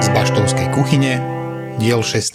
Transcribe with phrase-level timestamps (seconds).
[0.00, 1.20] Z Baštovskej kuchyne,
[1.76, 2.32] diel 16.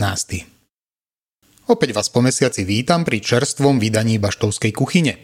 [1.65, 5.17] Opäť vás po mesiaci vítam pri čerstvom vydaní Baštovskej kuchyne.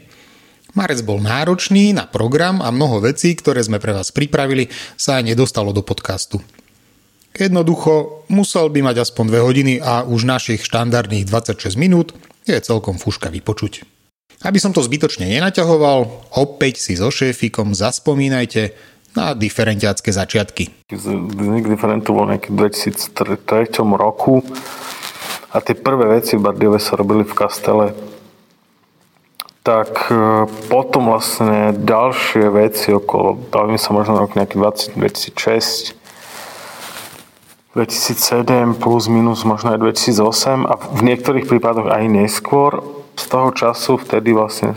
[0.74, 5.38] Marec bol náročný na program a mnoho vecí, ktoré sme pre vás pripravili, sa aj
[5.38, 6.42] nedostalo do podcastu.
[7.38, 12.18] Jednoducho, musel by mať aspoň 2 hodiny a už našich štandardných 26 minút
[12.50, 13.86] je celkom fúška vypočuť.
[14.42, 20.90] Aby som to zbytočne nenaťahoval, opäť si so šéfikom zaspomínajte na diferentiácké začiatky.
[20.90, 24.42] Vznik diferentu bol nejaký v 2003 roku
[25.50, 27.94] a tie prvé veci v Bardiove sa robili v kastele
[29.70, 35.94] tak e, potom vlastne ďalšie veci okolo, bavíme sa možno rok nejaký 20, 2006,
[37.78, 42.82] 2007 plus minus možno aj 2008 a v niektorých prípadoch aj neskôr
[43.14, 44.74] z toho času vtedy vlastne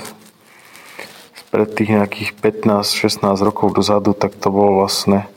[1.52, 5.28] pred tých nejakých 15-16 rokov dozadu, tak to bol vlastne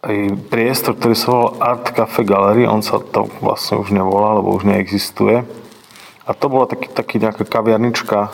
[0.00, 0.16] aj
[0.48, 4.64] priestor, ktorý sa volal Art Cafe Gallery, on sa to vlastne už nevolá, lebo už
[4.64, 5.44] neexistuje.
[6.24, 8.32] A to bola taký, taký nejaká kaviarnička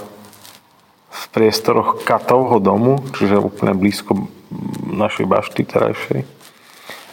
[1.11, 4.31] v priestoroch Katovho domu, čiže úplne blízko
[4.95, 6.21] našej bašty terajšej.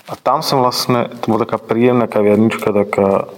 [0.05, 3.31] A tam som vlastne, to bola taká príjemná kaviarnička, taká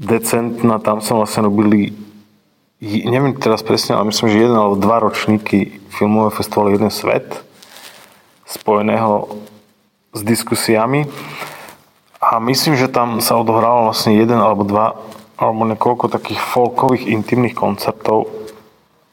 [0.00, 1.92] decentná, tam som vlastne robili,
[2.82, 7.30] neviem teraz presne, ale myslím, že jeden alebo dva ročníky filmového festivalu Jeden svet,
[8.42, 9.30] spojeného
[10.10, 11.06] s diskusiami.
[12.18, 14.98] A myslím, že tam sa odohralo vlastne jeden alebo dva
[15.38, 18.30] alebo niekoľko takých folkových intimných koncertov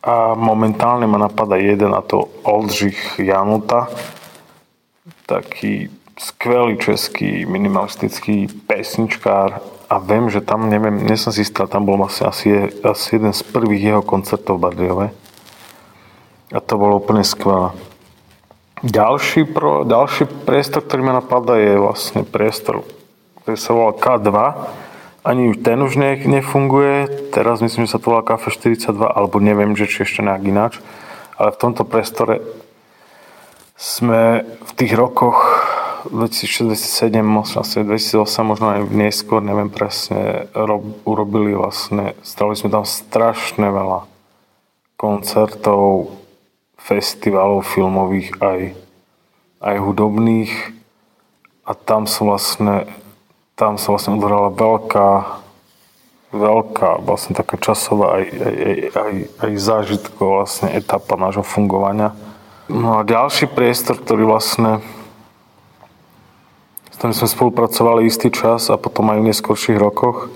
[0.05, 3.89] a momentálne ma napadá jeden a to Oldřich Januta
[5.25, 11.89] taký skvelý český minimalistický pesničkár a viem, že tam, neviem, nie som si istý, tam
[11.89, 12.47] bol asi, asi,
[12.85, 15.07] asi jeden z prvých jeho koncertov v Bardiove.
[16.53, 17.73] A to bolo úplne skvelé.
[18.85, 22.85] Ďalší, pro, ďalší priestor, ktorý ma napadá, je vlastne priestor,
[23.41, 24.29] ktorý sa volá K2.
[25.25, 27.27] Ani ten už ne, nefunguje.
[27.33, 30.73] Teraz myslím, že sa to volá Cafe 42, alebo neviem, že či ešte nejak ináč.
[31.35, 32.45] Ale v tomto priestore
[33.73, 35.58] sme v tých rokoch
[36.07, 37.19] 2006, 2007,
[37.83, 44.07] 2008, možno aj neskôr, neviem presne, rob, urobili vlastne, stali sme tam strašne veľa
[44.95, 46.15] koncertov,
[46.79, 48.59] festivalov filmových aj,
[49.59, 50.53] aj hudobných
[51.67, 52.87] a tam som vlastne
[53.59, 55.39] tam sa vlastne udrala veľká
[56.29, 62.13] veľká vlastne taká časová aj, aj, aj, aj, aj zážitková vlastne etapa nášho fungovania.
[62.69, 64.85] No a ďalší priestor, ktorý vlastne
[66.99, 70.27] ktorým sme spolupracovali istý čas a potom aj v neskôrších rokoch,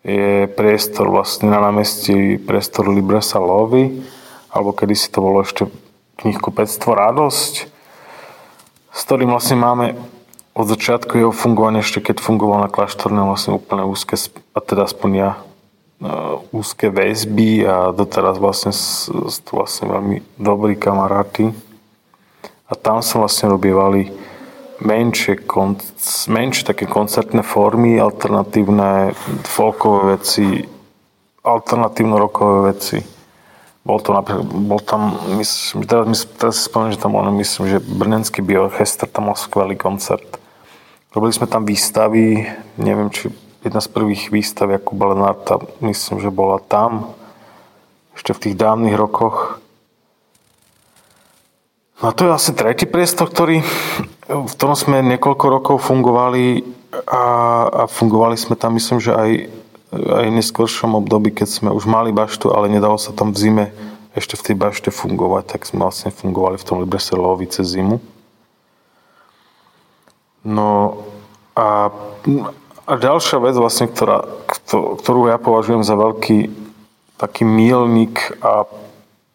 [0.00, 4.00] je priestor vlastne na námestí priestor Libresa Lovy,
[4.48, 5.68] alebo kedy si to bolo ešte
[6.24, 7.54] knihkupectvo Radosť,
[8.96, 9.86] s ktorým vlastne máme
[10.56, 14.16] od začiatku jeho fungovania, ešte keď fungoval na kláštorne vlastne úplne úzke,
[14.56, 16.16] a teda aspoň ja, e,
[16.48, 21.52] úzke väzby a doteraz vlastne sú vlastne veľmi dobrí kamaráti.
[22.64, 24.19] A tam sa vlastne robievali
[24.80, 25.40] menšie,
[26.28, 29.12] menšie také koncertné formy, alternatívne
[29.44, 30.64] folkové veci,
[31.44, 32.98] alternatívno-rokové veci.
[33.80, 37.78] Bol to napríklad, bol tam, myslím, teraz, teraz si spomínam, že tam bol, myslím, že
[37.80, 40.36] Brnenský bioorchester tam mal skvelý koncert.
[41.16, 42.44] Robili sme tam výstavy,
[42.76, 43.32] neviem, či
[43.64, 47.16] jedna z prvých výstav Jakuba Lenarta, myslím, že bola tam,
[48.14, 49.64] ešte v tých dávnych rokoch.
[52.00, 53.60] No to je asi tretí priestor, ktorý,
[54.24, 56.64] v ktorom sme niekoľko rokov fungovali
[57.04, 57.24] a,
[57.68, 59.30] a fungovali sme tam, myslím, že aj,
[59.92, 63.66] aj v neskôršom období, keď sme už mali baštu, ale nedalo sa tam v zime
[64.16, 68.00] ešte v tej bašte fungovať, tak sme vlastne fungovali v tom Librese Lovice zimu.
[70.40, 71.04] No
[71.52, 71.92] a,
[72.88, 74.24] a ďalšia vec vlastne, ktorá,
[74.72, 76.48] ktorú ja považujem za veľký
[77.20, 78.64] taký mílnik a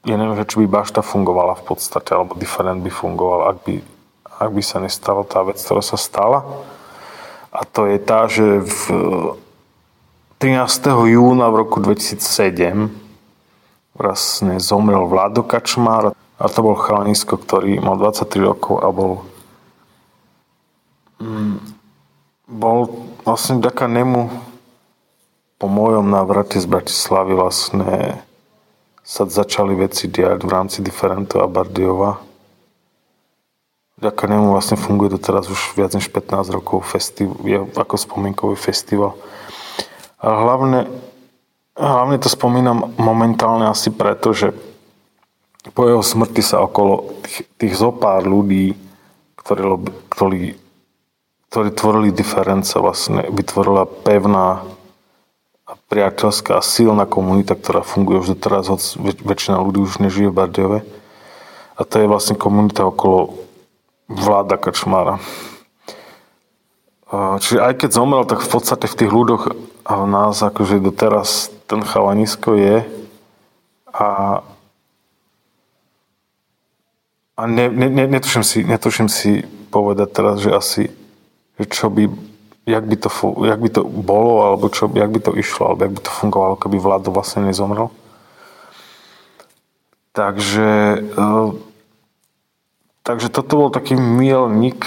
[0.06, 3.76] ja neviem, že či by bašta fungovala v podstate, alebo diferent by fungoval, ak by,
[4.38, 6.46] ak by sa nestala tá vec, ktorá sa stala.
[7.50, 8.80] A to je tá, že v
[10.38, 11.10] 13.
[11.10, 12.92] júna v roku 2007
[13.96, 19.24] vlastne zomrel Vlado Kačmár a to bol chalanisko, ktorý mal 23 rokov a bol
[21.24, 21.58] mm,
[22.52, 24.28] bol vlastne vďaka nemu
[25.56, 28.20] po mojom návrate z Bratislavy vlastne
[29.06, 32.18] sa začali veci diať v rámci Diferento a Bardiova.
[34.02, 38.58] Vďaka nemu vlastne funguje to teraz už viac než 15 rokov festival, je ako spomienkový
[38.58, 39.14] festival.
[40.20, 40.90] A hlavne,
[41.78, 44.52] hlavne to spomínam momentálne asi preto, že
[45.72, 48.74] po jeho smrti sa okolo tých, tých zopár ľudí,
[49.38, 49.64] ktorí,
[50.10, 50.42] ktorí,
[51.54, 54.66] ktorí tvorili diference, vlastne vytvorila pevná
[55.66, 60.38] a priateľská a silná komunita, ktorá funguje už doteraz, hoď väčšina ľudí už nežije v
[60.38, 60.80] Bardejove.
[61.76, 63.34] A to je vlastne komunita okolo
[64.06, 65.18] vláda Kačmára.
[67.10, 71.50] Čiže aj keď zomrel, tak v podstate v tých ľudoch a v nás akože doteraz
[71.66, 72.78] ten chalanisko je
[73.90, 74.42] a
[77.36, 80.84] a ne, ne, netuším, si, netuším si povedať teraz, že asi,
[81.60, 82.08] že čo by,
[82.66, 83.10] jak by to,
[83.46, 86.56] jak by to bolo, alebo čo, jak by to išlo, alebo jak by to fungovalo,
[86.58, 87.94] keby vládo vlastne nezomrel.
[90.18, 91.54] Takže, uh,
[93.06, 94.82] takže toto bol taký milník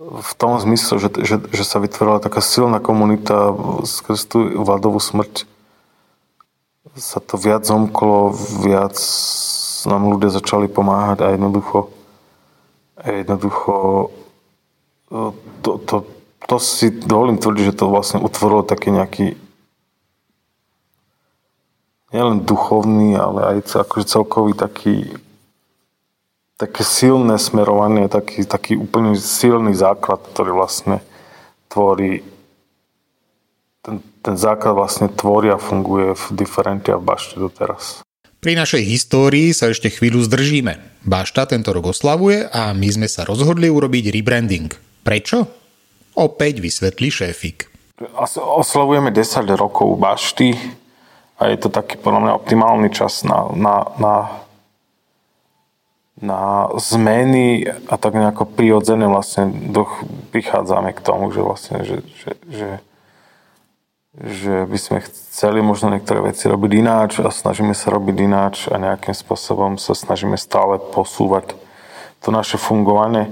[0.00, 3.52] v tom zmysle, že, že, že sa vytvorila taká silná komunita
[3.84, 5.44] skrz tú vládovú smrť.
[6.96, 8.32] Sa to viac zomklo,
[8.64, 8.96] viac
[9.84, 11.92] nám ľudia začali pomáhať a jednoducho,
[13.04, 14.19] jednoducho e,
[15.10, 15.96] to, to,
[16.46, 19.26] to si dovolím tvrdiť, že to vlastne utvorilo taký nejaký
[22.14, 25.14] nielen duchovný, ale aj akože celkový taký
[26.60, 31.00] také silné smerovanie, taký, taký úplne silný základ, ktorý vlastne
[31.72, 32.20] tvorí
[33.80, 38.04] ten, ten základ vlastne tvorí a funguje v Differente a v Bašte doteraz.
[38.44, 41.00] Pri našej histórii sa ešte chvíľu zdržíme.
[41.04, 44.89] Bašta tento rok oslavuje a my sme sa rozhodli urobiť rebranding.
[45.00, 45.48] Prečo?
[46.16, 47.70] Opäť vysvetlí šéfik.
[48.36, 50.56] Oslavujeme 10 rokov Bašty
[51.36, 54.16] a je to taký podľa mňa optimálny čas na, na, na,
[56.20, 56.40] na
[56.80, 60.00] zmeny a tak nejako prirodzene vlastne doch,
[60.32, 62.68] prichádzame k tomu, že vlastne, že, že, že
[64.18, 68.74] že by sme chceli možno niektoré veci robiť ináč a snažíme sa robiť ináč a
[68.74, 71.54] nejakým spôsobom sa snažíme stále posúvať
[72.18, 73.30] to naše fungovanie.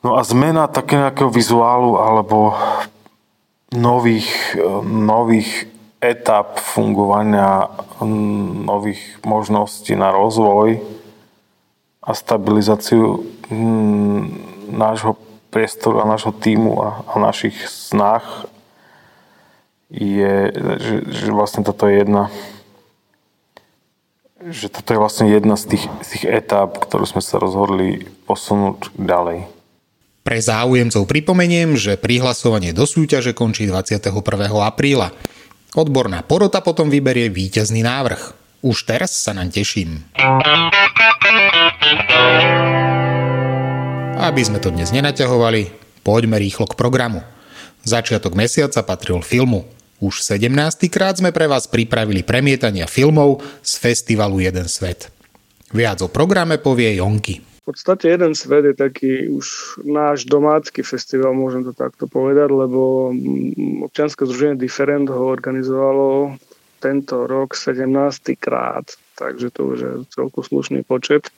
[0.00, 2.56] No a zmena také nejakého vizuálu alebo
[3.68, 4.56] nových,
[4.88, 5.68] nových
[6.00, 7.68] etap fungovania,
[8.64, 10.80] nových možností na rozvoj
[12.00, 13.20] a stabilizáciu
[14.72, 15.20] nášho
[15.52, 18.48] priestoru a nášho týmu a, a našich snách
[19.92, 20.48] je,
[20.80, 22.32] že, že vlastne toto je jedna
[24.40, 28.88] že toto je vlastne jedna z tých, z tých etáp, ktorú sme sa rozhodli posunúť
[28.96, 29.59] ďalej.
[30.20, 34.12] Pre záujemcov pripomeniem, že prihlasovanie do súťaže končí 21.
[34.60, 35.16] apríla.
[35.72, 38.36] Odborná porota potom vyberie víťazný návrh.
[38.60, 40.04] Už teraz sa nám teším.
[44.20, 45.72] Aby sme to dnes nenaťahovali,
[46.04, 47.24] poďme rýchlo k programu.
[47.88, 49.64] Začiatok mesiaca patril filmu.
[50.04, 50.52] Už 17.
[50.92, 55.08] krát sme pre vás pripravili premietania filmov z festivalu Jeden svet.
[55.72, 57.49] Viac o programe povie Jonky.
[57.70, 63.14] V podstate jeden svet je taký už náš domácky festival, môžem to takto povedať, lebo
[63.86, 66.34] občianske združenie Different ho organizovalo
[66.82, 67.86] tento rok 17.
[68.42, 71.30] krát, takže to už je celku slušný počet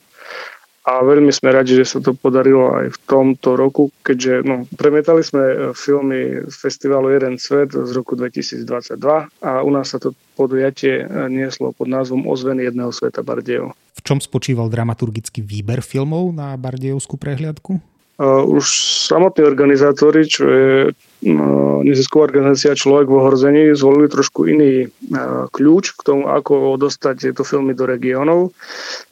[0.83, 5.23] a veľmi sme radi, že sa to podarilo aj v tomto roku, keďže no, premietali
[5.23, 8.99] sme e, filmy z festivalu Jeden svet z roku 2022
[9.47, 13.79] a u nás sa to podujatie e, nieslo pod názvom Ozveny jedného sveta Bardejov.
[13.95, 17.92] V čom spočíval dramaturgický výber filmov na Bardejovskú prehliadku?
[18.21, 18.65] Už
[19.09, 25.97] samotní organizátori, čo je uh, nezisková organizácia Človek v ohrození, zvolili trošku iný uh, kľúč
[25.97, 28.53] k tomu, ako dostať tieto filmy do regiónov.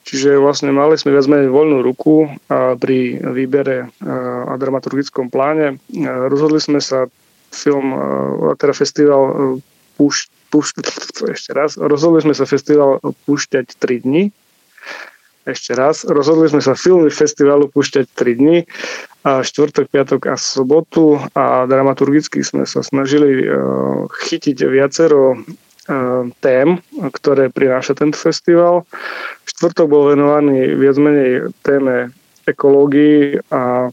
[0.05, 5.79] Čiže vlastne mali sme viac menej voľnú ruku pri výbere a dramaturgickom pláne.
[6.03, 7.07] Rozhodli sme sa
[7.55, 7.95] film,
[8.59, 9.55] teda festival
[9.95, 10.75] púšť, púšť,
[11.37, 14.25] ešte raz, rozhodli sme sa festival púšťať 3 dni
[15.49, 16.05] ešte raz.
[16.05, 18.59] Rozhodli sme sa filmy festivalu púšťať 3 dni,
[19.21, 26.81] a štvrtok, piatok a sobotu a dramaturgicky sme sa snažili uh, chytiť viacero uh, tém,
[26.97, 28.89] ktoré prináša tento festival.
[29.45, 32.17] Štvrtok bol venovaný viac menej téme
[32.49, 33.93] ekológii a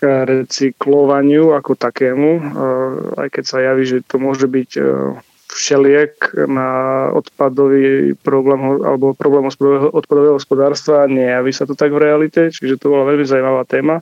[0.00, 2.56] recyklovaniu ako takému,
[3.20, 4.80] aj keď sa javí, že to môže byť
[5.50, 6.68] všeliek na
[7.10, 9.50] odpadový problém alebo problém
[9.90, 11.10] odpadového hospodárstva.
[11.10, 13.98] Nejaví sa to tak v realite, čiže to bola veľmi zaujímavá téma.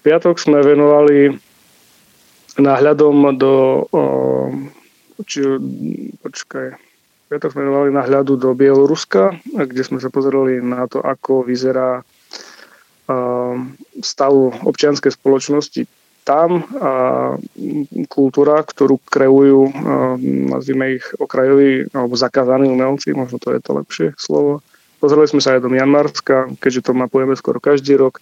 [0.06, 1.34] piatok sme venovali
[2.56, 3.84] náhľadom do...
[5.26, 5.40] Či,
[6.20, 6.76] počkaj,
[7.32, 12.04] piatok sme venovali náhľadu do Bieloruska, kde sme sa pozerali na to, ako vyzerá
[14.00, 15.86] stavu občianskej spoločnosti
[16.26, 16.66] tam
[18.10, 19.70] kultúra, ktorú kreujú,
[20.50, 24.58] nazvime ich okrajoví alebo zakázaní umelci, možno to je to lepšie slovo.
[24.98, 28.18] Pozreli sme sa aj do Mianmarska, keďže to mapujeme skoro každý rok.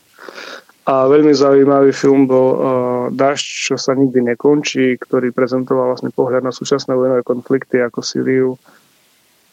[0.84, 2.60] A veľmi zaujímavý film bol uh,
[3.08, 8.60] Dašť, čo sa nikdy nekončí, ktorý prezentoval vlastne pohľad na súčasné vojnové konflikty ako Syriu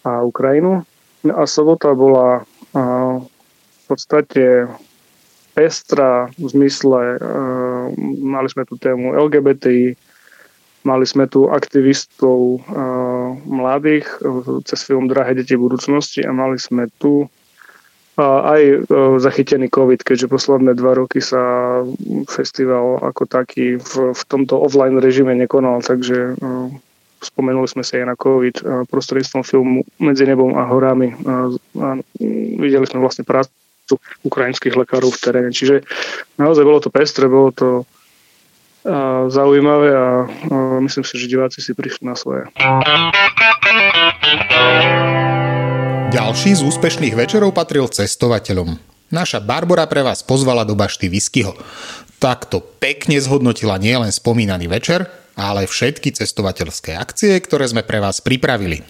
[0.03, 0.83] a Ukrajinu.
[1.23, 4.67] No a sobota bola uh, v podstate
[5.51, 7.85] pestra v zmysle, uh,
[8.21, 9.95] mali sme tu tému LGBTI,
[10.87, 16.87] mali sme tu aktivistov uh, mladých uh, cez film Drahé deti budúcnosti a mali sme
[16.97, 17.27] tu
[18.21, 18.85] aj
[19.23, 21.81] zachytený COVID, keďže posledné dva roky sa
[22.29, 26.37] festival ako taký v, v tomto offline režime nekonal, takže
[27.21, 28.55] spomenuli sme sa aj na COVID
[28.89, 31.13] prostredstvom filmu Medzi nebom a horami.
[31.21, 31.97] Uh, uh,
[32.57, 33.53] videli sme vlastne prácu
[34.27, 35.49] ukrajinských lekárov v teréne.
[35.49, 35.83] Čiže
[36.37, 37.67] naozaj bolo to pestre, bolo to
[38.81, 42.49] a zaujímavé a, a myslím si, že diváci si prišli na svoje.
[46.09, 48.81] Ďalší z úspešných večerov patril cestovateľom.
[49.13, 51.53] Naša Barbara pre vás pozvala do bašty Whiskyho.
[52.17, 55.05] Takto pekne zhodnotila nielen spomínaný večer,
[55.37, 58.81] ale všetky cestovateľské akcie, ktoré sme pre vás pripravili.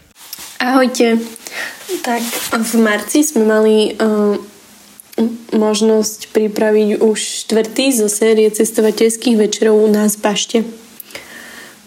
[0.64, 1.20] Ahojte.
[2.00, 4.40] Tak v marci sme mali uh,
[5.52, 10.60] možnosť pripraviť už štvrtý zo série cestovateľských večerov u nás v Bašte.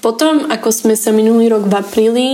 [0.04, 2.28] Potom, ako sme sa minulý rok v apríli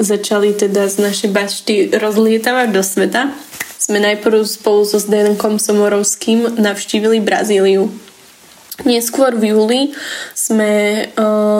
[0.00, 3.28] začali teda z našej bašty rozlietavať do sveta,
[3.76, 7.92] sme najprv spolu so Zdenkom Somorovským navštívili Brazíliu.
[8.88, 9.80] Neskôr v júli
[10.32, 11.04] sme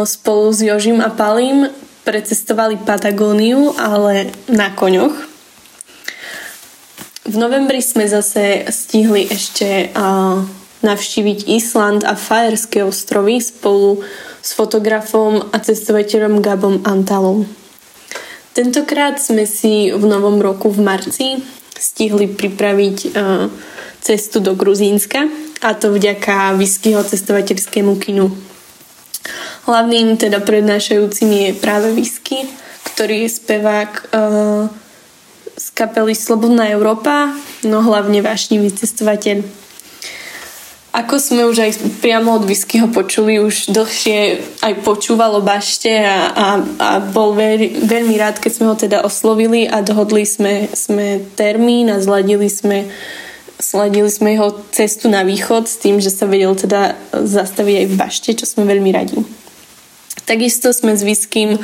[0.09, 1.69] spolu s Jožim a Palim
[2.01, 5.30] precestovali Patagóniu, ale na koňoch.
[7.29, 9.93] V novembri sme zase stihli ešte
[10.81, 14.01] navštíviť Island a Fajerské ostrovy spolu
[14.41, 17.45] s fotografom a cestovateľom Gabom Antalom.
[18.57, 21.29] Tentokrát sme si v novom roku v marci
[21.77, 23.47] stihli pripraviť uh,
[24.01, 25.29] cestu do Gruzínska
[25.61, 28.33] a to vďaka Whiskyho cestovateľskému kinu.
[29.69, 32.49] Hlavným teda prednášajúcim je práve Whisky,
[32.97, 34.73] ktorý je spevák uh,
[35.61, 37.37] z kapely Slobodná Európa,
[37.69, 39.45] no hlavne vášnivý cestovateľ.
[40.91, 46.47] Ako sme už aj priamo od Whiskyho počuli, už dlhšie aj počúvalo bašte a, a,
[46.81, 51.95] a bol veľ, veľmi rád, keď sme ho teda oslovili a dohodli sme, sme termín
[51.95, 52.91] a zladili sme,
[53.63, 57.95] zladili sme jeho cestu na východ s tým, že sa vedel teda zastaviť aj v
[57.95, 59.23] bašte, čo sme veľmi radi.
[60.27, 61.63] Takisto sme s Whiskym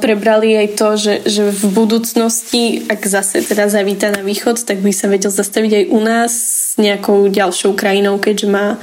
[0.00, 4.92] prebrali aj to, že, že v budúcnosti, ak zase teda zavíta na východ, tak by
[4.92, 8.76] sa vedel zastaviť aj u nás s nejakou ďalšou krajinou, keďže má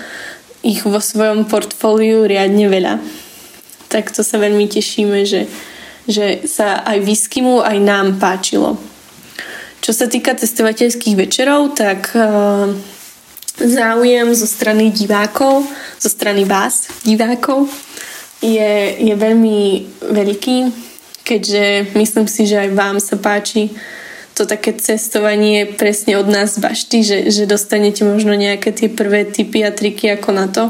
[0.66, 2.98] ich vo svojom portfóliu riadne veľa.
[3.94, 5.46] Tak to sa veľmi tešíme, že,
[6.10, 8.82] že sa aj Whiskymu, aj nám páčilo.
[9.86, 12.74] Čo sa týka cestovateľských večerov, tak uh,
[13.62, 15.70] záujem zo strany divákov,
[16.02, 17.70] zo strany vás, divákov,
[18.42, 19.60] je, je veľmi
[20.12, 20.58] veľký,
[21.24, 23.72] keďže myslím si, že aj vám sa páči
[24.36, 29.24] to také cestovanie presne od nás z bašty, že, že dostanete možno nejaké tie prvé
[29.24, 30.68] typy a triky ako na to.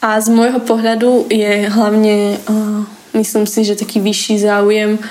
[0.00, 2.86] A z môjho pohľadu je hlavne, uh,
[3.18, 5.02] myslím si, že taký vyšší záujem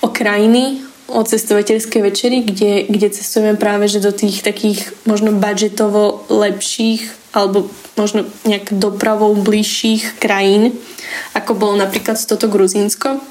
[0.00, 6.24] o krajiny, o cestovateľské večery, kde, kde cestujeme práve že do tých takých možno budžetovo
[6.30, 10.74] lepších alebo možno nejak dopravou bližších krajín,
[11.34, 13.22] ako bolo napríklad toto Gruzínsko,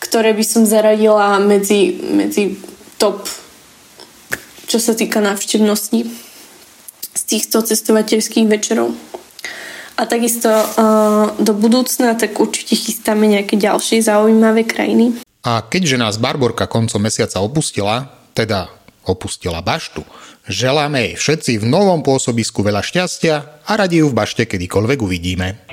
[0.00, 2.60] ktoré by som zaradila medzi, medzi
[3.00, 3.24] top,
[4.68, 6.00] čo sa týka návštevnosti
[7.14, 8.92] z týchto cestovateľských večerov.
[10.00, 15.20] A takisto uh, do budúcna tak určite chystáme nejaké ďalšie zaujímavé krajiny.
[15.40, 18.68] A keďže nás Barborka koncom mesiaca opustila, teda
[19.08, 20.04] opustila baštu,
[20.44, 25.64] želáme jej všetci v novom pôsobisku veľa šťastia a radi ju v bašte kedykoľvek uvidíme.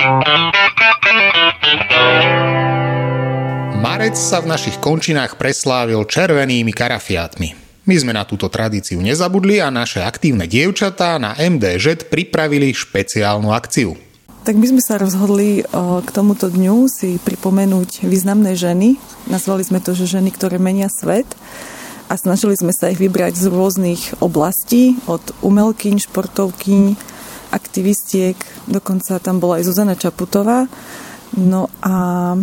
[3.83, 7.67] Marec sa v našich končinách preslávil červenými karafiátmi.
[7.87, 14.06] My sme na túto tradíciu nezabudli a naše aktívne dievčatá na MDŽ pripravili špeciálnu akciu.
[14.47, 18.95] Tak my sme sa rozhodli k tomuto dňu si pripomenúť významné ženy.
[19.27, 21.27] Nazvali sme to, že ženy, ktoré menia svet.
[22.07, 26.95] A snažili sme sa ich vybrať z rôznych oblastí, od umelkyň, športovkyň,
[27.51, 28.39] aktivistiek,
[28.71, 30.71] dokonca tam bola aj Zuzana Čaputová.
[31.35, 32.39] No a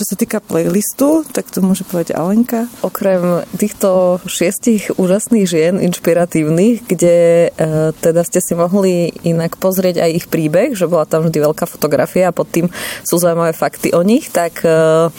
[0.00, 2.72] čo sa týka playlistu, tak to môže povedať Alenka.
[2.80, 10.10] Okrem týchto šiestich úžasných žien, inšpiratívnych, kde e, teda ste si mohli inak pozrieť aj
[10.24, 12.72] ich príbeh, že bola tam vždy veľká fotografia a pod tým
[13.04, 15.12] sú zaujímavé fakty o nich, tak e,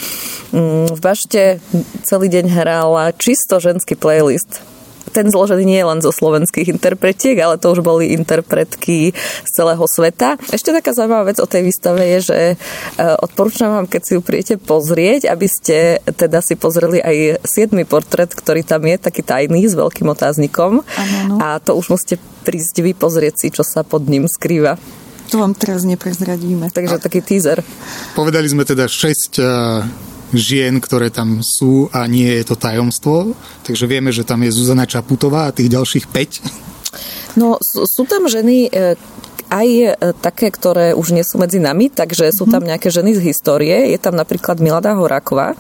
[0.90, 1.62] v Bašte
[2.02, 4.71] celý deň hrála čisto ženský playlist
[5.12, 9.84] ten zložený nie je len zo slovenských interpretiek, ale to už boli interpretky z celého
[9.86, 10.40] sveta.
[10.50, 12.56] Ešte taká zaujímavá vec o tej výstave je, že e,
[13.20, 18.32] odporúčam vám, keď si ju príjete pozrieť, aby ste teda si pozreli aj siedmy portrét,
[18.32, 20.82] ktorý tam je, taký tajný, s veľkým otáznikom.
[20.82, 21.36] Ano, no.
[21.44, 24.80] A to už musíte prísť vy pozrieť si, čo sa pod ním skrýva.
[25.32, 26.76] To vám teraz neprezradíme.
[26.76, 27.64] Takže taký teaser.
[28.20, 29.40] Povedali sme teda 6
[30.34, 33.36] žien, ktoré tam sú a nie je to tajomstvo.
[33.64, 37.40] Takže vieme, že tam je Zuzana Čaputová a tých ďalších 5.
[37.40, 39.00] No, sú tam ženy, e,
[39.52, 39.92] aj e,
[40.24, 42.76] také, ktoré už nie sú medzi nami, takže sú tam mhm.
[42.76, 43.92] nejaké ženy z histórie.
[43.92, 45.60] Je tam napríklad Milada Horáková,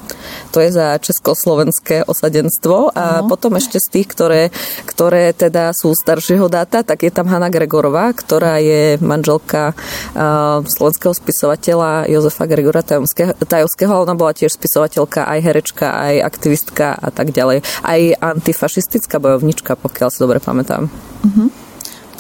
[0.52, 3.32] to je za československé osadenstvo a uh-huh.
[3.32, 4.42] potom ešte z tých, ktoré,
[4.84, 11.16] ktoré teda sú staršieho dáta, tak je tam Hanna Gregorová, ktorá je manželka uh, slovenského
[11.16, 17.64] spisovateľa Jozefa Gregora Tajovského, ona bola tiež spisovateľka, aj herečka, aj aktivistka a tak ďalej.
[17.82, 20.92] Aj antifašistická bojovnička, pokiaľ si dobre pamätám.
[20.92, 21.61] Uh-huh.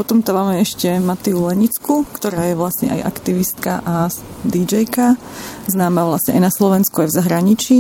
[0.01, 4.10] Potom tam máme ešte Matiu Lenicku, ktorá je vlastne aj aktivistka a
[4.41, 5.13] DJka,
[5.70, 7.77] známa vlastne aj na Slovensku, aj v zahraničí.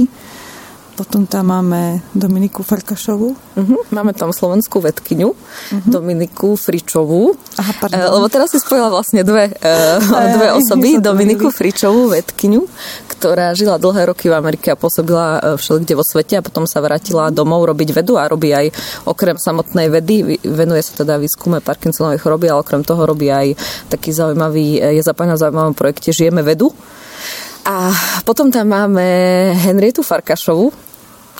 [1.01, 3.33] Potom tam máme Dominiku Farkašovú.
[3.33, 3.81] Uh-huh.
[3.89, 5.89] Máme tam slovenskú vedkyňu, uh-huh.
[5.89, 7.33] Dominiku Fričovú.
[7.57, 7.97] Aha, pardon.
[7.97, 9.97] Uh, lebo teraz si spojila vlastne dve, uh,
[10.37, 11.01] dve osoby.
[11.01, 12.61] Dominiku Fričovú, vedkyňu,
[13.17, 16.77] ktorá žila dlhé roky v Amerike a pôsobila uh, všelikde vo svete a potom sa
[16.85, 18.69] vrátila domov robiť vedu a robí aj
[19.09, 23.57] okrem samotnej vedy, venuje sa teda výskume Parkinsonovej choroby, ale okrem toho robí aj
[23.89, 26.69] taký zaujímavý, je zapájna v zaujímavom projekte Žijeme vedu
[27.61, 27.93] a
[28.25, 29.05] potom tam máme
[29.53, 30.90] Henrietu Farkašovu,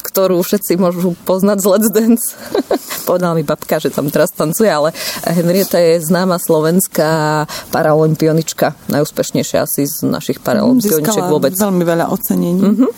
[0.02, 2.26] ktorú všetci môžu poznať z Let's Dance.
[3.10, 4.90] Povedala mi babka, že tam teraz tancuje, ale
[5.26, 11.54] Henrieta je známa slovenská paralimpionička, najúspešnejšia asi z našich paralimpioničiek vôbec.
[11.54, 12.62] veľmi veľa ocenení.
[12.62, 12.92] Uh-huh.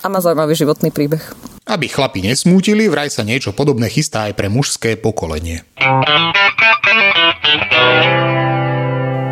[0.00, 1.20] A má zaujímavý životný príbeh.
[1.68, 5.60] Aby chlapi nesmútili, vraj sa niečo podobné chystá aj pre mužské pokolenie.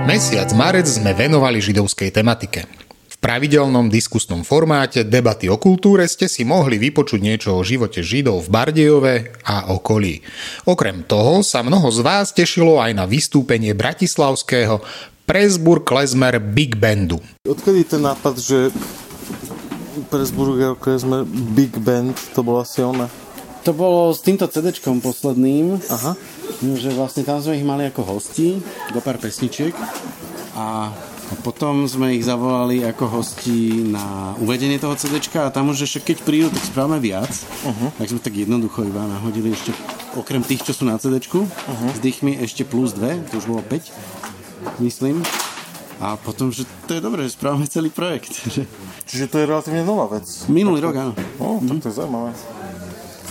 [0.05, 2.88] Mesiac marec sme venovali židovskej tematike.
[3.19, 8.47] V pravidelnom diskusnom formáte debaty o kultúre ste si mohli vypočuť niečo o živote Židov
[8.47, 10.23] v Bardejove a okolí.
[10.71, 14.87] Okrem toho sa mnoho z vás tešilo aj na vystúpenie bratislavského
[15.27, 17.19] Presburg Klezmer Big Bandu.
[17.43, 18.71] Odkedy ten nápad, že
[20.15, 21.27] Presburg Klezmer
[21.59, 23.11] Big Band, to bolo asi ona?
[23.67, 26.15] To bolo s týmto cd posledným, Aha.
[26.63, 28.63] že vlastne tam sme ich mali ako hosti,
[28.95, 29.75] do pár pesničiek
[30.55, 30.95] a
[31.29, 36.13] a potom sme ich zavolali ako hosti na uvedenie toho CD a tam už ešte
[36.13, 37.29] keď prídu, tak správame viac.
[37.29, 37.93] Uh-huh.
[38.01, 39.77] Tak sme tak jednoducho iba nahodili ešte
[40.17, 41.93] okrem tých, čo sú na CD, uh-huh.
[41.93, 45.21] s dýchmi ešte plus dve, to už bolo 5, myslím.
[45.99, 48.33] A potom, že to je dobré, že správame celý projekt.
[49.09, 50.25] Čiže to je relatívne nová vec.
[50.49, 51.13] Minulý rok, áno.
[51.43, 52.33] Oh, tak to je zaujímavé.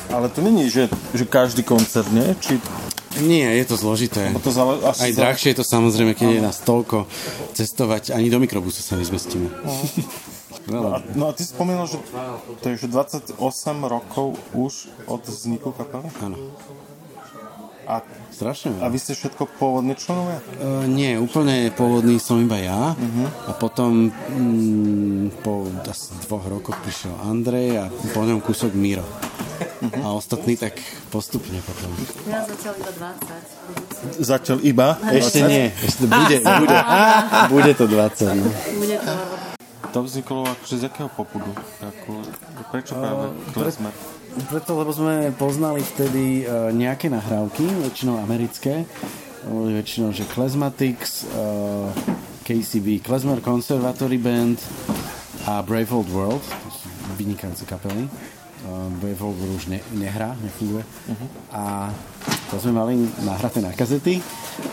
[0.07, 2.35] Ale to není, že, že každý koncert, nie?
[2.39, 2.59] Či
[3.23, 4.29] nie, je to zložité.
[4.33, 7.07] No to zale, asi Aj drahšie je to samozrejme, keď je nás toľko
[7.57, 9.49] cestovať, ani do mikrobusu sa nezmestíme.
[10.67, 11.95] No a, no a ty spomínal, že
[12.59, 13.39] to je už 28
[13.87, 16.11] rokov už od vzniku kapely?
[16.19, 16.35] Áno.
[17.87, 18.03] A,
[18.35, 18.75] Strašne.
[18.83, 20.43] A vy ste všetko pôvodní členovia?
[20.59, 22.91] Uh, nie, úplne pôvodný som iba ja.
[22.91, 23.27] Uh-huh.
[23.47, 29.07] A potom mm, po asi dvoch rokoch prišiel Andrej a po ňom kúsok Miro.
[29.07, 30.03] Uh-huh.
[30.03, 30.75] A ostatní tak
[31.07, 31.87] postupne potom.
[32.27, 34.19] Ja zatiaľ iba 20.
[34.19, 34.87] Zatiaľ iba?
[35.07, 35.71] Ešte nie.
[35.79, 36.77] Ešte bude, bude.
[37.55, 38.35] Bude to 20.
[38.35, 38.51] No.
[38.83, 39.13] Bude to
[39.97, 41.49] to vzniklo akože z jakého popudu?
[41.81, 42.21] Ako,
[42.69, 43.93] prečo práve klezmer?
[44.47, 48.83] Preto, lebo sme poznali vtedy uh, nejaké nahrávky, väčšinou americké,
[49.47, 51.87] boli väčšinou, že Klezmatics, uh,
[52.43, 54.59] KCB, Klezmer Conservatory Band
[55.47, 58.11] a Brave Old World, to sú vynikajúce kapely.
[58.99, 60.83] Brave Old World už ne, nehrá, nefunguje.
[60.83, 61.27] Uh-huh.
[61.55, 61.93] A
[62.51, 64.19] to sme mali nahraté na kazety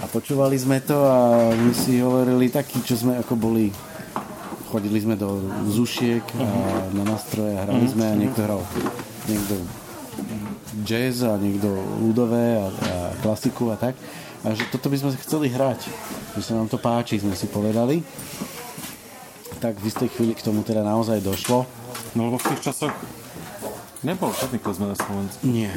[0.03, 3.71] a počúvali sme to a my si hovorili takí, čo sme ako boli
[4.71, 5.38] chodili sme do
[5.71, 6.49] zušiek a
[6.90, 8.62] na nástroje hrali sme a niekto hral
[9.29, 9.55] niekto
[10.87, 11.69] jazz a niekto
[12.03, 13.99] ľudové a, a klasiku a tak.
[14.45, 15.89] A že toto by sme chceli hrať.
[16.37, 18.05] Že sa nám to páči, sme si povedali.
[19.59, 21.65] Tak v istej chvíli k tomu teda naozaj došlo.
[22.13, 22.93] No lebo v tých časoch
[24.05, 25.41] nebol žiadny kozme na Slovensku.
[25.49, 25.73] Nie,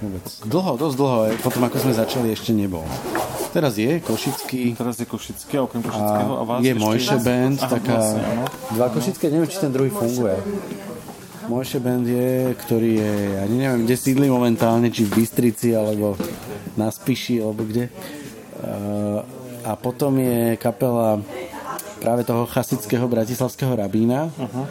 [0.00, 0.24] vôbec.
[0.48, 1.18] Dlho, dosť dlho.
[1.44, 2.88] Potom ako sme začali, ešte nebol.
[3.52, 4.74] Teraz je Košický.
[4.74, 6.32] Teraz je Košický, okrem Košického.
[6.34, 8.00] A, a vás je Mojše Band, taká...
[8.00, 8.22] Vlastne,
[8.74, 10.40] dva Košické, neviem, či ten druhý funguje.
[11.44, 16.16] Mojše Band je, ktorý je, ja neviem, kde sídli momentálne, či v Bystrici, alebo
[16.74, 17.92] na Spiši, alebo kde.
[19.64, 21.20] A potom je kapela
[22.00, 24.64] práve toho chasického bratislavského rabína, uh-huh.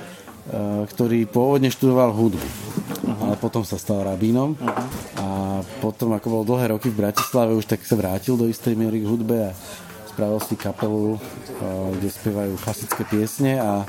[0.85, 3.25] ktorý pôvodne študoval hudbu, uh-huh.
[3.25, 4.85] ale potom sa stal rabínom uh-huh.
[5.17, 5.27] a
[5.81, 9.09] potom, ako bol dlhé roky v Bratislave, už tak sa vrátil do istej miery k
[9.09, 9.57] hudbe a
[10.13, 11.17] spravil si kapelu,
[11.97, 13.81] kde spievajú chasické piesne a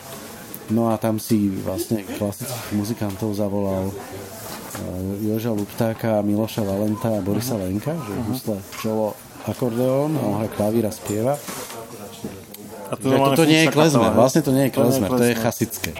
[0.72, 3.94] No a tam si vlastne klasických muzikantov zavolal uh,
[5.20, 7.68] Joža Luptáka, Miloša Valenta a Borisa uh-huh.
[7.68, 8.29] Lenka, že uh-huh.
[8.33, 9.05] husle čolo
[9.44, 11.37] akordeón a on hra klavíra spieva.
[12.88, 15.90] A to, toto nie je klezmer, vlastne to nie je klezmer, to, to je chasické.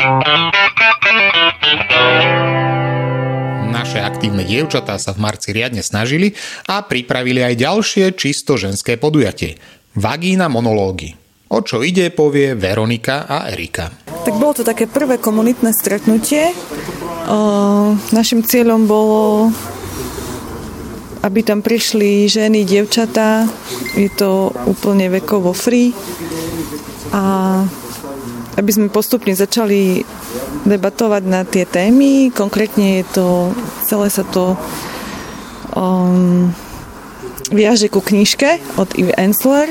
[3.72, 6.37] Naše aktívne dievčatá sa v marci riadne snažili
[6.68, 9.61] a pripravili aj ďalšie čisto ženské podujatie.
[9.96, 11.24] Vagína monológy.
[11.52, 13.92] O čo ide, povie Veronika a Erika.
[14.24, 16.50] Tak bolo to také prvé komunitné stretnutie.
[18.11, 19.52] Našim cieľom bolo,
[21.20, 23.44] aby tam prišli ženy, dievčatá.
[23.94, 25.92] Je to úplne vekovo free.
[27.14, 27.22] A
[28.54, 30.02] aby sme postupne začali
[30.64, 32.30] debatovať na tie témy.
[32.30, 33.26] Konkrétne je to,
[33.85, 34.57] celé sa to
[35.74, 36.50] um,
[37.50, 39.68] viaže ku knižke od Eve Ensler,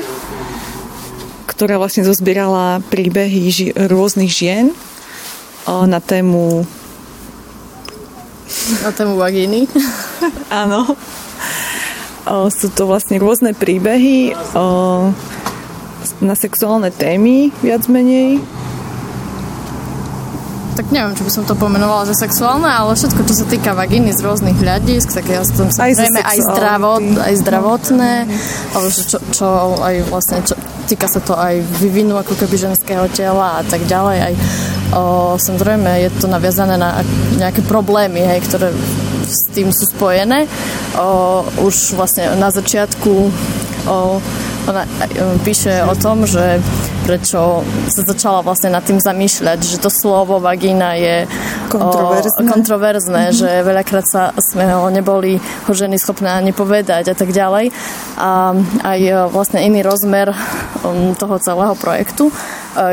[1.54, 4.74] ktorá vlastne zozbierala príbehy ži- rôznych žien
[5.66, 6.66] na tému
[8.84, 9.66] na tému vagíny.
[10.62, 10.94] Áno.
[12.48, 14.32] Sú to vlastne rôzne príbehy
[16.20, 18.40] na sexuálne témy, viac menej
[20.74, 24.10] tak neviem, či by som to pomenovala za sexuálne, ale všetko, čo sa týka vagíny
[24.10, 28.12] z rôznych hľadisk, tak ja som samozrejme aj, aj, zdravot, aj zdravotné,
[28.74, 29.46] alebo čo, čo
[29.78, 34.18] aj vlastne, čo, týka sa to aj vývinu ako keby ženského tela a tak ďalej.
[34.20, 34.34] Aj,
[34.92, 35.02] o,
[35.40, 37.00] samozrejme je to naviazané na
[37.40, 38.68] nejaké problémy, hej, ktoré
[39.24, 40.44] s tým sú spojené.
[40.98, 43.30] O, už vlastne na začiatku o,
[44.64, 44.88] ona
[45.44, 46.60] píše o tom, že
[47.04, 47.60] prečo
[47.92, 51.16] sa začala vlastne nad tým zamýšľať, že to slovo vagína je
[51.68, 53.40] kontroverzné, o, kontroverzné mm-hmm.
[53.44, 57.76] že veľakrát sa sme ho neboli ho ženy schopné ani povedať a tak ďalej.
[58.16, 62.34] A aj e, vlastne iný rozmer um, toho celého projektu e,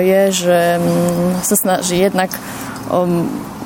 [0.04, 2.36] je, že mm, sa snaží jednak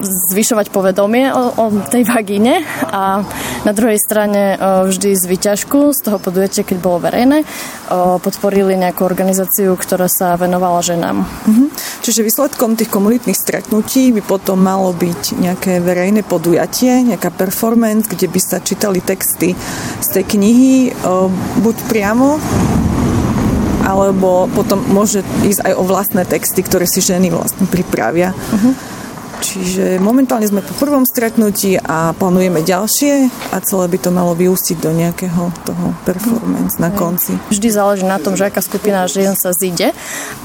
[0.01, 2.61] zvyšovať povedomie o, o tej vagíne
[2.91, 3.23] a
[3.63, 8.75] na druhej strane o, vždy z výťažku z toho podujatia, keď bolo verejné, o, podporili
[8.75, 11.23] nejakú organizáciu, ktorá sa venovala ženám.
[11.23, 11.63] Mhm.
[12.05, 18.29] Čiže výsledkom tých komunitných stretnutí by potom malo byť nejaké verejné podujatie, nejaká performance, kde
[18.29, 19.57] by sa čítali texty
[20.03, 21.31] z tej knihy, o,
[21.63, 22.37] buď priamo
[23.85, 28.33] alebo potom môže ísť aj o vlastné texty, ktoré si ženy vlastne pripravia.
[28.33, 28.73] Uh-huh.
[29.41, 34.77] Čiže momentálne sme po prvom stretnutí a plánujeme ďalšie a celé by to malo vyústiť
[34.79, 37.35] do nejakého toho performance na konci.
[37.51, 39.91] Vždy záleží na tom, že aká skupina žien sa zíde.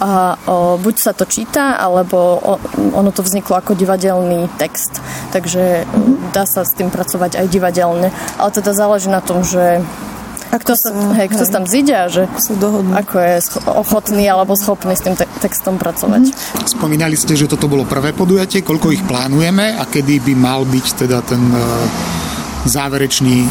[0.03, 2.53] A, o, buď sa to číta, alebo o,
[2.95, 4.99] ono to vzniklo ako divadelný text.
[5.31, 6.35] Takže mm-hmm.
[6.35, 8.09] dá sa s tým pracovať aj divadelne.
[8.39, 9.83] Ale teda záleží na tom, že
[10.59, 11.49] kto sa, hej, kto hej.
[11.49, 12.27] sa tam zíde a že
[12.97, 13.35] ako je
[13.71, 16.27] ochotný alebo schopný s tým te- textom pracovať.
[16.27, 16.67] Mm.
[16.67, 20.87] Spomínali ste, že toto bolo prvé podujatie, koľko ich plánujeme a kedy by mal byť
[21.07, 21.87] teda ten uh,
[22.67, 23.47] záverečný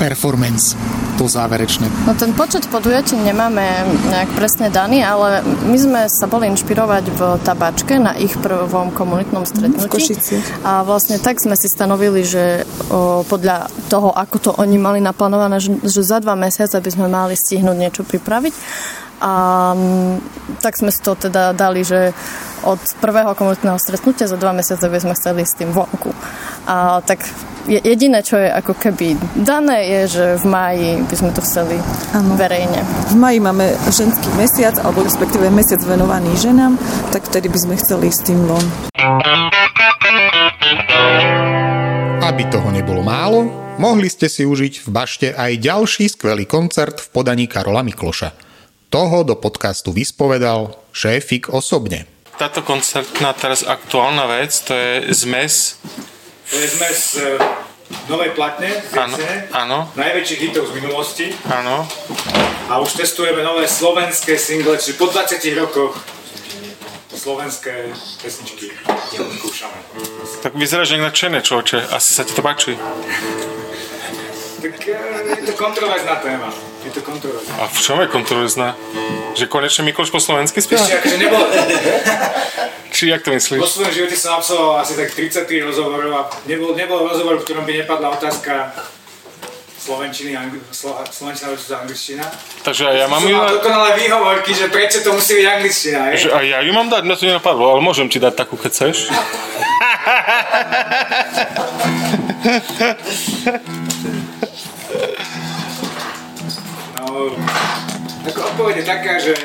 [0.00, 1.86] performance to záverečné?
[2.02, 3.62] No ten počet podujatí nemáme
[4.10, 9.46] nejak presne daný, ale my sme sa boli inšpirovať v tabačke na ich prvom komunitnom
[9.46, 10.18] stretnutí.
[10.66, 15.62] A vlastne tak sme si stanovili, že o, podľa toho, ako to oni mali naplánované,
[15.62, 18.54] že, že za dva mesiace by sme mali stihnúť niečo pripraviť.
[19.22, 19.32] A
[20.58, 22.10] tak sme si to teda dali, že
[22.66, 26.10] od prvého komunitného stretnutia za dva mesiace by sme chceli s tým vonku.
[26.66, 27.22] A tak
[27.66, 31.78] jediné, čo je ako keby dané, je, že v máji by sme to chceli
[32.14, 32.34] ano.
[32.34, 32.82] verejne.
[33.10, 36.74] V máji máme ženský mesiac, alebo respektíve mesiac venovaný ženám,
[37.14, 38.62] tak vtedy by sme chceli s tým von.
[42.22, 43.46] Aby toho nebolo málo,
[43.78, 48.51] mohli ste si užiť v bašte aj ďalší skvelý koncert v podaní Karola Mikloša.
[48.92, 52.04] Toho do podcastu vyspovedal šéfik osobne.
[52.36, 55.80] Táto koncertná teraz aktuálna vec, to je zmes
[56.52, 57.40] to je zmes uh,
[58.12, 59.16] novej platne, áno,
[59.56, 59.78] áno.
[59.96, 61.26] najväčších hitov z minulosti.
[61.48, 61.88] Áno.
[62.68, 65.96] A už testujeme nové slovenské single, čiže po 20 rokoch
[67.08, 67.88] slovenské
[68.20, 68.76] pesničky
[69.40, 69.80] skúšame.
[70.44, 71.88] Tak vyzeráš nejak nadšené, človeče.
[71.88, 72.76] Asi sa ti to páči.
[74.60, 76.71] tak uh, je to kontroverzná téma.
[76.82, 77.54] Je to kontroverzné.
[77.62, 78.68] A v čom je kontroverzné?
[79.38, 80.82] Že konečne Mikloš po slovensky spieva?
[80.82, 81.44] Ešte akože nebolo...
[82.92, 83.60] Či jak to myslíš?
[83.62, 87.64] Po svojom živote som absolvoval asi tak 33 rozhovorov a nebol, nebol rozhovor, v ktorom
[87.64, 88.68] by nepadla otázka
[89.82, 92.22] slovenčiny, angli, slo, slovenčina versus angličtina.
[92.62, 96.16] Takže aj ja mám Som mal dokonalé výhovorky, že prečo to musí byť angličtina, hej?
[96.22, 97.02] Že aj ja ju mám dať?
[97.02, 99.10] Mňa to nenapadlo, ale môžem ti dať takú, keď chceš.
[107.12, 107.28] No,
[108.24, 109.36] ako odpoveď je taká, že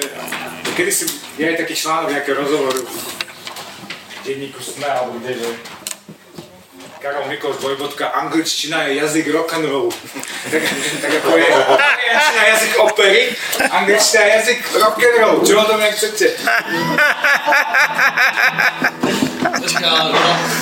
[0.79, 1.03] kedy si,
[1.35, 5.49] je aj taký článok nejakého rozhovoru v denníku SME, alebo kde, že
[7.03, 9.91] Karol Mikloš dvojbodka, angličtina je jazyk rock'n'rollu.
[10.51, 10.63] tak,
[11.03, 13.21] tak ako je angličtina jazyk opery,
[13.59, 15.39] angličtina je jazyk rock'n'rollu.
[15.43, 16.27] Čo o tom jak chcete?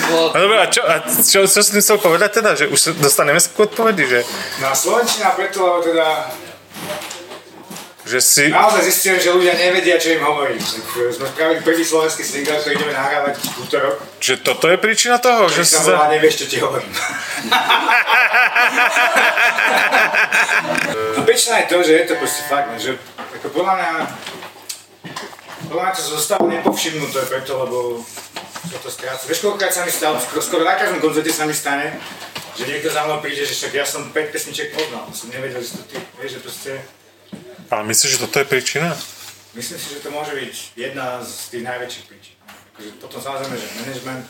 [0.05, 2.51] No dobré, a čo, a čo, čo tým chcel povedať teda?
[2.55, 4.19] Že už dostaneme sa k odpovedi, že,
[4.61, 6.29] No a Slovenčina preto, teda
[8.05, 8.53] že si...
[8.53, 10.61] naozaj zistujem, že ľudia nevedia, čo im hovorím.
[10.61, 13.97] Sme spravili prvý slovenský single, ktorý ideme nahrávať v útorok.
[14.21, 15.49] Že toto je príčina toho?
[15.49, 15.91] Že Že sa za...
[15.97, 16.93] volá, nevieš, čo ti hovorím.
[21.17, 22.91] no väčšina je to, že je to proste fakt, že
[23.41, 23.91] ako podľa mňa
[25.65, 27.77] podľa mňa to zostáva nepovšimnuté preto, lebo
[28.69, 29.25] sa to stráca.
[29.25, 31.97] Vieš, koľkokrát sa mi stalo, skoro, skoro na každom koncerte sa mi stane,
[32.53, 35.81] že niekto za mnou príde, že však ja som 5 pesniček poznal, som nevedel, že
[35.81, 36.71] to ty, vieš, že proste,
[37.69, 38.93] Ale myslíš, že toto je príčina?
[39.55, 42.35] myslím si, že to môže byť jedna z tých najväčších príčin.
[42.75, 44.23] Akože potom samozrejme, že management,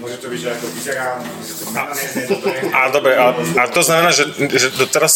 [0.00, 1.06] môže to byť, že ako vyzerá,
[1.44, 2.60] že to je.
[2.72, 4.24] A dobre, a, a to znamená, že,
[4.56, 5.14] že doteraz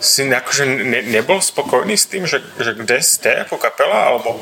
[0.00, 4.40] si akože ne, nebol spokojný s tým, že, že kde ste ako kapela, alebo...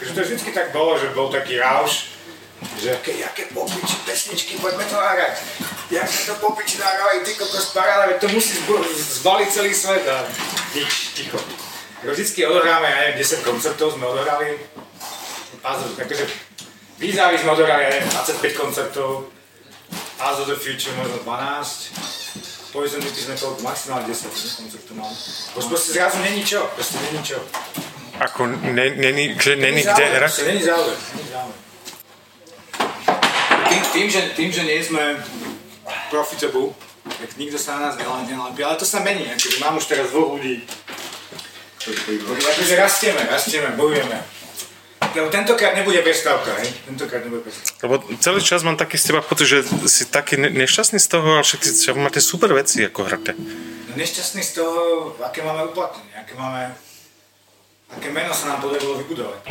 [0.00, 2.16] Takže to vždycky tak bolo, že bol taký rauš,
[2.80, 5.36] že aké, aké popiči pesničky, poďme to hrať.
[5.86, 8.82] Jak sme to popiči nahrávali, ty kokos paráda, to musí zbo-
[9.22, 10.26] zvaliť celý svet a
[10.74, 11.38] nič, ticho.
[12.02, 14.58] Vždycky odohráme, ja neviem, 10 koncertov sme odohrali.
[15.62, 16.26] Puzzle, takže
[16.98, 19.30] výzavy sme odohrali, ja neviem, 25 koncertov.
[20.16, 22.16] Of the Future možno 12.
[22.72, 24.94] Poison Ivy sme koľko, maximálne 10 ne, koncertov.
[25.54, 27.38] Už proste zrazu není čo, proste není čo.
[28.20, 30.32] Ako ne, není, že není kde hrať?
[30.44, 31.58] Není záujem, není záujem.
[33.66, 35.02] Tým, tým, že, tým, že nie sme
[36.10, 36.74] profitable,
[37.06, 40.36] tak nikto sa na nás nelápie, ale to sa mení, akože mám už teraz dvoch
[40.36, 40.62] ľudí.
[41.86, 44.18] Akože rastieme, rastieme, bojujeme.
[45.16, 46.68] Lebo tentokrát nebude prestávka, hej?
[46.84, 47.80] Tentokrát nebude prestávka.
[47.88, 51.40] Lebo celý čas mám taký z teba pocit, že si taký ne- nešťastný z toho,
[51.40, 53.32] ale však ty však máte super veci, ako hráte.
[53.88, 56.74] No nešťastný z toho, aké máme uplatnenie, aké máme...
[57.86, 59.46] Aké meno sa nám podarilo vybudovať.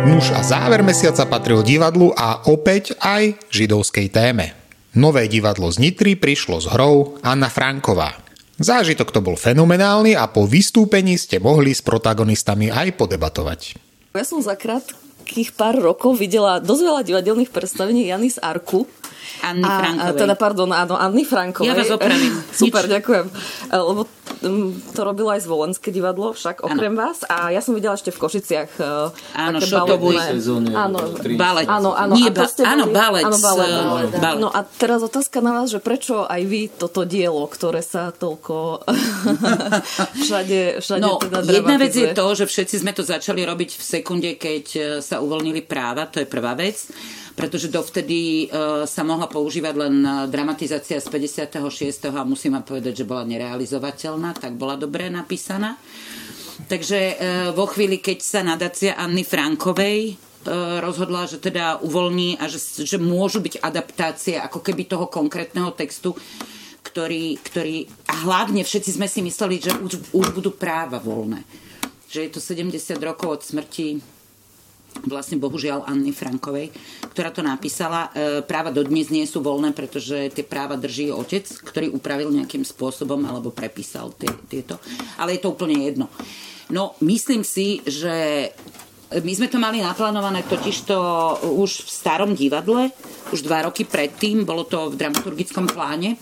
[0.00, 4.56] Nuž a záver mesiaca patril divadlu a opäť aj židovskej téme.
[4.96, 8.16] Nové divadlo z Nitry prišlo s hrou Anna Franková.
[8.56, 13.60] Zážitok to bol fenomenálny a po vystúpení ste mohli s protagonistami aj podebatovať.
[14.16, 18.88] Ja som za krátkých pár rokov videla dosť veľa divadelných predstavení Janis Arku.
[19.40, 20.12] Anny a, Frankovej.
[20.12, 21.66] A teda, pardon, áno, Anny Frankovej.
[21.66, 22.34] Ja vás opravím.
[22.52, 22.92] Super, Nič.
[22.98, 23.26] ďakujem.
[23.68, 24.02] E, Lebo
[24.90, 27.28] to robilo aj Zvolenské divadlo, však okrem vás.
[27.28, 28.84] A ja som videla ešte v Košiciach e,
[29.36, 30.96] Áno, také šotovú sezóne, Áno,
[31.36, 31.68] Balet.
[31.68, 32.14] Áno, áno.
[32.16, 34.10] Nie, ba- áno, balec, Áno, balet, eh, balet.
[34.16, 34.40] balet.
[34.40, 38.80] No a teraz otázka na vás, že prečo aj vy toto dielo, ktoré sa toľko
[40.24, 43.82] všade, všade No, teda jedna vec je to, že všetci sme to začali robiť v
[43.82, 46.88] sekunde, keď e, sa uvoľnili práva, to je prvá vec,
[47.40, 52.12] pretože dovtedy e, sa mohla používať len e, dramatizácia z 56.
[52.12, 55.80] a musím vám povedať, že bola nerealizovateľná, tak bola dobre napísaná.
[56.68, 57.14] Takže e,
[57.56, 60.20] vo chvíli, keď sa nadácia Anny Frankovej
[60.80, 66.16] rozhodla, že teda uvoľní a že, že môžu byť adaptácie ako keby toho konkrétneho textu,
[66.80, 71.44] ktorý, ktorý a hlavne všetci sme si mysleli, že už, už budú práva voľné.
[72.08, 72.72] Že je to 70
[73.04, 74.19] rokov od smrti
[75.06, 76.72] vlastne bohužiaľ Anny Frankovej,
[77.14, 78.10] ktorá to napísala.
[78.12, 83.20] E, práva dodnes nie sú voľné, pretože tie práva drží otec, ktorý upravil nejakým spôsobom
[83.24, 84.76] alebo prepísal tie, tieto.
[85.16, 86.06] Ale je to úplne jedno.
[86.70, 88.48] No, myslím si, že
[89.10, 90.98] my sme to mali naplánované totiž to
[91.58, 92.94] už v starom divadle,
[93.34, 96.14] už dva roky predtým, bolo to v dramaturgickom pláne.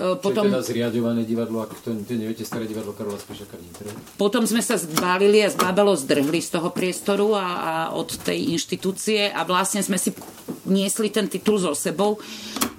[0.00, 0.48] E, Potom...
[0.48, 3.92] Je teda zriadované divadlo, ako to, to neviete, staré divadlo Karola v Nitre.
[4.16, 9.28] potom sme sa zbalili a zbabelo zdrhli z toho priestoru a, a od tej inštitúcie
[9.28, 10.16] a vlastne sme si
[10.64, 12.16] niesli ten titul so sebou.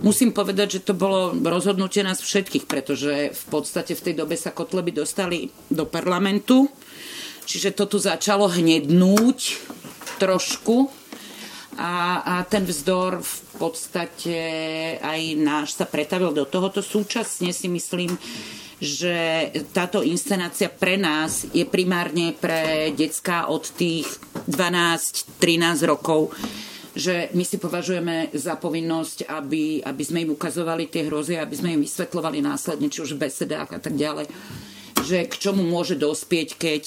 [0.01, 4.49] Musím povedať, že to bolo rozhodnutie nás všetkých, pretože v podstate v tej dobe sa
[4.49, 6.73] Kotleby dostali do parlamentu,
[7.45, 9.61] čiže to tu začalo hnednúť
[10.17, 10.89] trošku
[11.77, 14.37] a, a ten vzdor v podstate
[14.97, 16.81] aj náš sa pretavil do tohoto.
[16.81, 18.17] Súčasne si myslím,
[18.81, 24.09] že táto inscenácia pre nás je primárne pre decka od tých
[24.49, 26.33] 12-13 rokov
[26.91, 31.79] že my si považujeme za povinnosť, aby, aby sme im ukazovali tie hrozy, aby sme
[31.79, 34.27] im vysvetľovali následne, či už v besedách a tak ďalej,
[35.07, 36.83] že k čomu môže dospieť, keď,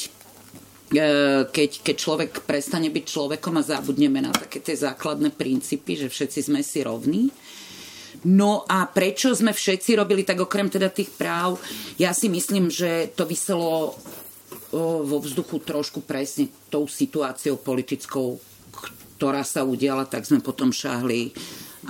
[1.50, 6.40] keď, keď človek prestane byť človekom a zabudneme na také tie základné princípy, že všetci
[6.50, 7.34] sme si rovní.
[8.24, 11.58] No a prečo sme všetci robili tak okrem teda tých práv?
[11.98, 13.98] Ja si myslím, že to vyselo
[14.74, 18.38] vo vzduchu trošku presne tou situáciou politickou,
[19.18, 21.30] ktorá sa udiala, tak sme potom šahli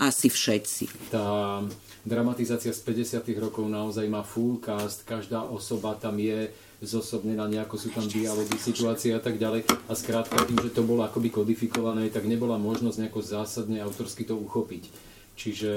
[0.01, 1.12] asi všetci.
[1.12, 1.61] Tá
[2.05, 3.25] dramatizácia z 50.
[3.40, 6.53] rokov naozaj má full cast, každá osoba tam je
[6.85, 9.66] zosobnená, nejako sú tam dialógy, situácie a tak ďalej.
[9.88, 14.37] A skrátka tým, že to bolo akoby kodifikované, tak nebola možnosť nejako zásadne autorsky to
[14.37, 15.12] uchopiť.
[15.35, 15.73] Čiže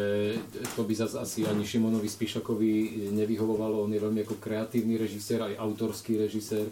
[0.78, 2.72] to by zase asi ani Šimonovi Spišakovi
[3.10, 6.70] nevyhovovalo, on je veľmi ako kreatívny režisér, aj autorský režisér,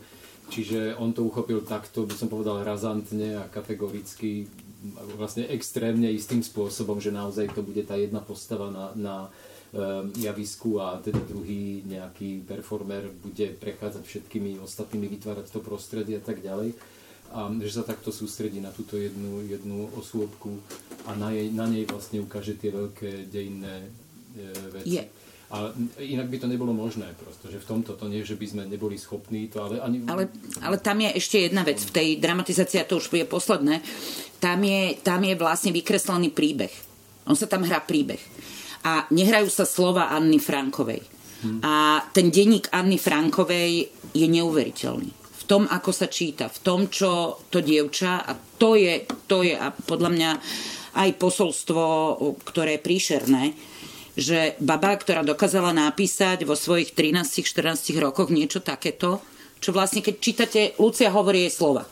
[0.53, 4.45] čiže on to uchopil takto, by som povedal, razantne a kategoricky
[5.17, 9.15] vlastne extrémne istým spôsobom, že naozaj to bude tá jedna postava na, na
[10.15, 16.39] javisku a teda druhý nejaký performer bude prechádzať všetkými ostatnými, vytvárať to prostredie a tak
[16.39, 16.71] ďalej.
[17.35, 20.55] A že sa takto sústredí na túto jednu, jednu osôbku
[21.03, 23.89] a na, jej, na nej vlastne ukáže tie veľké dejinné e,
[24.71, 24.95] veci.
[24.95, 25.03] Je.
[25.51, 25.69] A
[26.01, 28.97] inak by to nebolo možné prosto, že v tomto to nie, že by sme neboli
[28.97, 30.01] schopní to, ale ani...
[30.09, 30.31] Ale,
[30.63, 33.83] ale tam je ešte jedna vec, v tej dramatizácii, a to už je posledné,
[34.41, 36.73] tam je, tam je vlastne vykreslený príbeh.
[37.29, 38.21] On sa tam hrá príbeh.
[38.85, 41.01] A nehrajú sa slova Anny Frankovej.
[41.61, 45.09] A ten denník Anny Frankovej je neuveriteľný.
[45.13, 49.53] V tom, ako sa číta, v tom, čo to dievča, a to je, to je
[49.53, 50.31] a podľa mňa
[50.95, 51.83] aj posolstvo,
[52.41, 53.43] ktoré je príšerné,
[54.15, 59.21] že baba, ktorá dokázala napísať vo svojich 13-14 rokoch niečo takéto,
[59.59, 61.83] čo vlastne keď čítate, Lucia hovorí jej slova.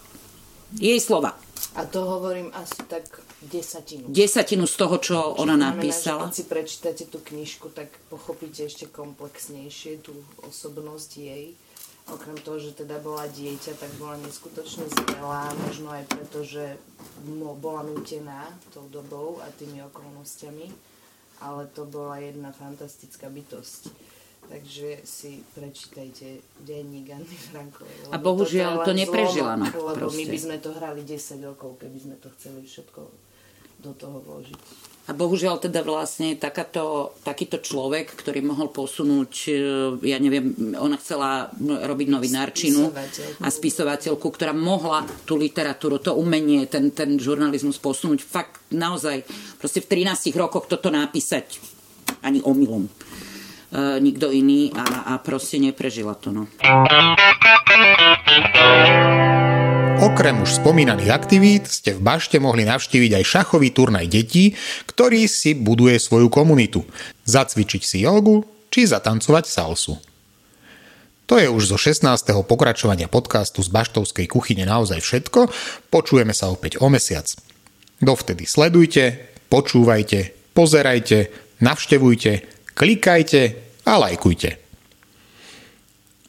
[0.79, 1.35] Jej slova.
[1.77, 3.05] A to hovorím asi tak
[3.49, 4.05] desatinu.
[4.11, 6.29] Desatinu z toho, čo Čiže ona napísala.
[6.29, 10.13] Keď si prečítate tú knižku, tak pochopíte ešte komplexnejšie tú
[10.45, 11.55] osobnosť jej.
[12.03, 16.75] Okrem toho, že teda bola dieťa, tak bola neskutočne zrelá, možno aj preto, že
[17.63, 20.93] bola nutená tou dobou a tými okolnostiami
[21.43, 23.91] ale to bola jedna fantastická bytosť.
[24.43, 28.11] Takže si prečítajte denník Anny Frankovej.
[28.11, 29.55] A bohužiaľ to, to neprežila.
[29.55, 30.19] No, lebo proste.
[30.19, 33.22] my by sme to hrali 10 rokov, keby sme to chceli všetko
[33.83, 34.59] do toho vložiť.
[35.03, 39.59] A bohužiaľ teda vlastne takáto, takýto človek, ktorý mohol posunúť, e,
[40.07, 42.87] ja neviem, ona chcela robiť novinárčinu
[43.43, 49.27] a spisovateľku, ktorá mohla tú literatúru, to umenie, ten, ten žurnalizmus posunúť fakt naozaj,
[49.59, 51.59] proste v 13 rokoch toto napísať
[52.23, 52.87] ani omylom.
[52.87, 52.91] E,
[53.99, 56.31] nikto iný a, a proste neprežila to.
[56.31, 56.47] No.
[60.03, 64.51] Okrem už spomínaných aktivít ste v Bašte mohli navštíviť aj šachový turnaj detí,
[64.83, 66.83] ktorý si buduje svoju komunitu.
[67.23, 69.95] Zacvičiť si jogu či zatancovať salsu.
[71.31, 72.03] To je už zo 16.
[72.43, 75.47] pokračovania podcastu z Baštovskej kuchyne naozaj všetko.
[75.87, 77.31] Počujeme sa opäť o mesiac.
[78.03, 81.31] Dovtedy sledujte, počúvajte, pozerajte,
[81.63, 82.31] navštevujte,
[82.75, 83.41] klikajte
[83.87, 84.62] a lajkujte.